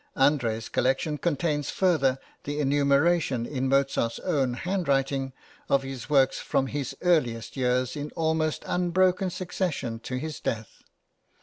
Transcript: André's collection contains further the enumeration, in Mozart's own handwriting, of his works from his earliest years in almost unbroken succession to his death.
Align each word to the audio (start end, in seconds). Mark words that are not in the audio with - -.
André's 0.17 0.67
collection 0.67 1.19
contains 1.19 1.69
further 1.69 2.17
the 2.43 2.59
enumeration, 2.59 3.45
in 3.45 3.69
Mozart's 3.69 4.17
own 4.21 4.55
handwriting, 4.55 5.31
of 5.69 5.83
his 5.83 6.09
works 6.09 6.39
from 6.39 6.65
his 6.65 6.97
earliest 7.03 7.55
years 7.55 7.95
in 7.95 8.09
almost 8.15 8.63
unbroken 8.65 9.29
succession 9.29 9.99
to 9.99 10.17
his 10.17 10.39
death. 10.39 10.81